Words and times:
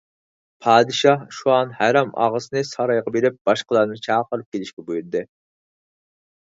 پادىشاھ 0.67 1.25
شۇئان 1.39 1.75
ھەرەمئاغىسىنى 1.81 2.65
سارايغا 2.71 3.15
بېرىپ 3.19 3.39
باشقىلارنى 3.51 4.03
چاقىرىپ 4.09 4.53
كېلىشكە 4.57 4.89
بۇيرۇدى. 4.91 5.27